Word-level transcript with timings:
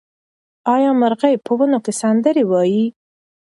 آیا 0.75 0.91
مرغۍ 0.99 1.35
په 1.45 1.51
ونو 1.57 1.79
کې 1.85 1.91
سندرې 2.01 2.43
وايي؟ 2.51 2.85